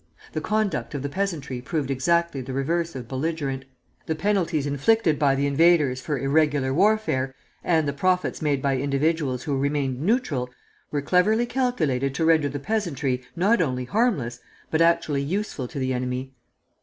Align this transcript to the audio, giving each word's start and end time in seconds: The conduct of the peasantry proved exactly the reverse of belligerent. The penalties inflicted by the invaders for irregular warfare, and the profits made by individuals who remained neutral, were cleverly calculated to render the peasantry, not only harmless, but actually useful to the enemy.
The 0.33 0.41
conduct 0.41 0.95
of 0.95 1.03
the 1.03 1.09
peasantry 1.09 1.61
proved 1.61 1.91
exactly 1.91 2.41
the 2.41 2.53
reverse 2.53 2.95
of 2.95 3.07
belligerent. 3.07 3.65
The 4.07 4.15
penalties 4.15 4.65
inflicted 4.65 5.19
by 5.19 5.35
the 5.35 5.45
invaders 5.45 6.01
for 6.01 6.17
irregular 6.17 6.73
warfare, 6.73 7.35
and 7.63 7.87
the 7.87 7.93
profits 7.93 8.41
made 8.41 8.63
by 8.63 8.77
individuals 8.77 9.43
who 9.43 9.55
remained 9.55 10.01
neutral, 10.01 10.49
were 10.89 11.03
cleverly 11.03 11.45
calculated 11.45 12.15
to 12.15 12.25
render 12.25 12.49
the 12.49 12.57
peasantry, 12.59 13.21
not 13.35 13.61
only 13.61 13.85
harmless, 13.85 14.39
but 14.71 14.81
actually 14.81 15.21
useful 15.21 15.67
to 15.67 15.77
the 15.77 15.93
enemy. 15.93 16.33